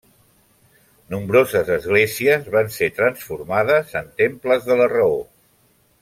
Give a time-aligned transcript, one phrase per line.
[1.15, 5.21] Nombroses esglésies van ser transformades en temples de la Raó.